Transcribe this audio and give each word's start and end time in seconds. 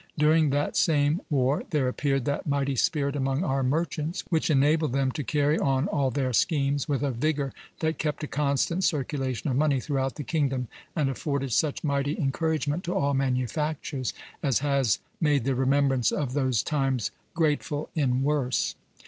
During 0.17 0.49
that 0.49 0.75
same 0.75 1.21
war 1.29 1.61
"there 1.69 1.87
appeared 1.87 2.25
that 2.25 2.47
mighty 2.47 2.75
spirit 2.75 3.15
among 3.15 3.43
our 3.43 3.61
merchants 3.61 4.23
which 4.31 4.49
enabled 4.49 4.93
them 4.93 5.11
to 5.11 5.23
carry 5.23 5.59
on 5.59 5.87
all 5.89 6.09
their 6.09 6.33
schemes 6.33 6.89
with 6.89 7.03
a 7.03 7.11
vigor 7.11 7.53
that 7.81 7.99
kept 7.99 8.23
a 8.23 8.27
constant 8.27 8.83
circulation 8.83 9.51
of 9.51 9.57
money 9.57 9.79
throughout 9.79 10.15
the 10.15 10.23
kingdom, 10.23 10.69
and 10.95 11.07
afforded 11.11 11.53
such 11.53 11.83
mighty 11.83 12.17
encouragement 12.17 12.83
to 12.85 12.95
all 12.95 13.13
manufactures 13.13 14.11
as 14.41 14.57
has 14.65 14.97
made 15.19 15.43
the 15.43 15.53
remembrance 15.53 16.11
of 16.11 16.33
those 16.33 16.63
times 16.63 17.11
grateful 17.35 17.91
in 17.93 18.23
worse." 18.23 18.73